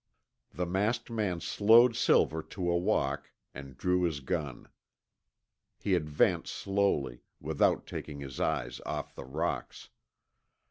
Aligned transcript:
The 0.51 0.65
masked 0.65 1.11
man 1.11 1.41
slowed 1.41 1.95
Silver 1.95 2.41
to 2.41 2.71
a 2.71 2.75
walk, 2.75 3.29
and 3.53 3.77
drew 3.77 4.01
his 4.01 4.19
gun. 4.19 4.67
He 5.77 5.93
advanced 5.93 6.55
slowly, 6.55 7.21
without 7.39 7.85
taking 7.85 8.19
his 8.19 8.39
eyes 8.39 8.81
off 8.83 9.13
the 9.13 9.25
rocks. 9.25 9.89